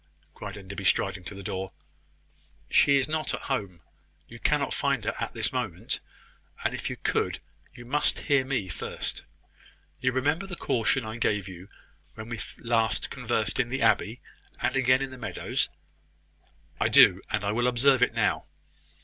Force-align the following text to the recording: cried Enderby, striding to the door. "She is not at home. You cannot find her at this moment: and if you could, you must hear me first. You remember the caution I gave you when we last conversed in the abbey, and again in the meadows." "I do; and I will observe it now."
cried 0.33 0.57
Enderby, 0.57 0.83
striding 0.83 1.23
to 1.25 1.35
the 1.35 1.43
door. 1.43 1.71
"She 2.71 2.97
is 2.97 3.07
not 3.07 3.35
at 3.35 3.41
home. 3.41 3.81
You 4.27 4.39
cannot 4.39 4.73
find 4.73 5.05
her 5.05 5.13
at 5.19 5.35
this 5.35 5.53
moment: 5.53 5.99
and 6.63 6.73
if 6.73 6.89
you 6.89 6.97
could, 6.97 7.37
you 7.75 7.85
must 7.85 8.21
hear 8.21 8.43
me 8.43 8.67
first. 8.67 9.21
You 9.99 10.11
remember 10.11 10.47
the 10.47 10.55
caution 10.55 11.05
I 11.05 11.17
gave 11.17 11.47
you 11.47 11.69
when 12.15 12.29
we 12.29 12.39
last 12.57 13.11
conversed 13.11 13.59
in 13.59 13.69
the 13.69 13.83
abbey, 13.83 14.21
and 14.59 14.75
again 14.75 15.03
in 15.03 15.11
the 15.11 15.19
meadows." 15.19 15.69
"I 16.79 16.87
do; 16.89 17.21
and 17.29 17.43
I 17.43 17.51
will 17.51 17.67
observe 17.67 18.01
it 18.01 18.15
now." 18.15 18.45